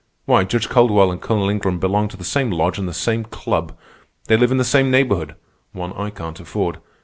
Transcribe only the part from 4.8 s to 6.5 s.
neighborhood—one I can't